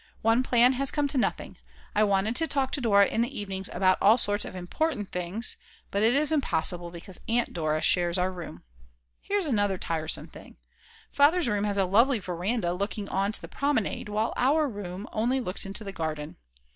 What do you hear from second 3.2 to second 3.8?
the evenings